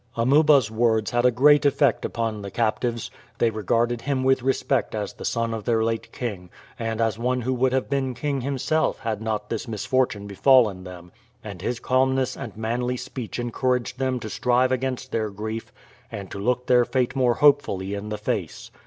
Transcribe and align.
Amuba's 0.15 0.71
words 0.71 1.11
had 1.11 1.27
a 1.27 1.29
great 1.29 1.63
effect 1.63 2.05
upon 2.05 2.41
the 2.41 2.49
captives. 2.49 3.11
They 3.37 3.51
regarded 3.51 4.01
him 4.01 4.23
with 4.23 4.41
respect 4.41 4.95
as 4.95 5.13
the 5.13 5.25
son 5.25 5.53
of 5.53 5.63
their 5.63 5.83
late 5.83 6.11
king, 6.11 6.49
and 6.79 6.99
as 6.99 7.19
one 7.19 7.41
who 7.41 7.53
would 7.53 7.71
have 7.71 7.87
been 7.87 8.15
king 8.15 8.41
himself 8.41 8.97
had 9.01 9.21
not 9.21 9.51
this 9.51 9.67
misfortune 9.67 10.25
befallen 10.25 10.85
them; 10.85 11.11
and 11.43 11.61
his 11.61 11.79
calmness 11.79 12.35
and 12.35 12.57
manly 12.57 12.97
speech 12.97 13.37
encouraged 13.37 13.99
them 13.99 14.19
to 14.21 14.27
strive 14.31 14.71
against 14.71 15.11
their 15.11 15.29
grief 15.29 15.71
and 16.11 16.31
to 16.31 16.39
look 16.39 16.65
their 16.65 16.83
fate 16.83 17.15
more 17.15 17.35
hopefully 17.35 17.93
in 17.93 18.09
the 18.09 18.17
face. 18.17 18.71